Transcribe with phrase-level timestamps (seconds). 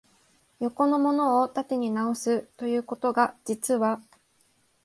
[0.59, 4.01] 横のものを縦に直す、ということが、実は、